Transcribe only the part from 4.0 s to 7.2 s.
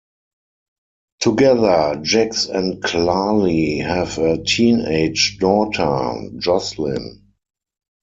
a teenage daughter, Josslyn.